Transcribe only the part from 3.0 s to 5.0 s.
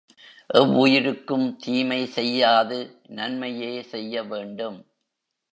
நன்மையே செய்ய வேண்டும்.